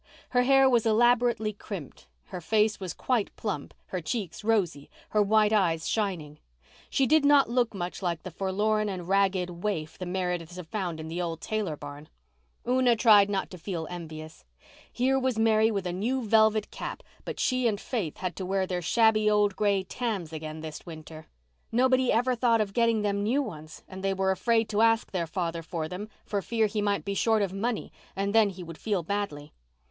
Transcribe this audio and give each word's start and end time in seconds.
Her 0.29 0.41
hair 0.41 0.67
was 0.67 0.87
elaborately 0.87 1.53
crimped, 1.53 2.07
her 2.29 2.41
face 2.41 2.79
was 2.79 2.91
quite 2.91 3.29
plump, 3.35 3.71
her 3.89 4.01
cheeks 4.01 4.43
rosy, 4.43 4.89
her 5.09 5.21
white 5.21 5.53
eyes 5.53 5.87
shining. 5.87 6.39
She 6.89 7.05
did 7.05 7.23
not 7.23 7.51
look 7.51 7.75
much 7.75 8.01
like 8.01 8.23
the 8.23 8.31
forlorn 8.31 8.89
and 8.89 9.07
ragged 9.07 9.63
waif 9.63 9.99
the 9.99 10.07
Merediths 10.07 10.55
had 10.55 10.65
found 10.65 10.99
in 10.99 11.07
the 11.07 11.21
old 11.21 11.39
Taylor 11.39 11.77
barn. 11.77 12.09
Una 12.67 12.95
tried 12.95 13.29
not 13.29 13.51
to 13.51 13.59
feel 13.59 13.85
envious. 13.91 14.43
Here 14.91 15.19
was 15.19 15.37
Mary 15.37 15.69
with 15.69 15.85
a 15.85 15.93
new 15.93 16.23
velvet 16.27 16.71
cap, 16.71 17.03
but 17.23 17.39
she 17.39 17.67
and 17.67 17.79
Faith 17.79 18.17
had 18.17 18.35
to 18.37 18.43
wear 18.43 18.65
their 18.65 18.81
shabby 18.81 19.29
old 19.29 19.55
gray 19.55 19.83
tams 19.83 20.33
again 20.33 20.61
this 20.61 20.83
winter. 20.83 21.27
Nobody 21.71 22.11
ever 22.11 22.33
thought 22.33 22.59
of 22.59 22.73
getting 22.73 23.03
them 23.03 23.21
new 23.21 23.43
ones 23.43 23.83
and 23.87 24.03
they 24.03 24.15
were 24.15 24.31
afraid 24.31 24.67
to 24.69 24.81
ask 24.81 25.11
their 25.11 25.27
father 25.27 25.61
for 25.61 25.87
them 25.87 26.09
for 26.25 26.41
fear 26.41 26.65
that 26.65 26.73
he 26.73 26.81
might 26.81 27.05
be 27.05 27.13
short 27.13 27.43
of 27.43 27.53
money 27.53 27.93
and 28.15 28.33
then 28.33 28.49
he 28.49 28.63
would 28.63 28.79
feel 28.79 29.03
badly. 29.03 29.53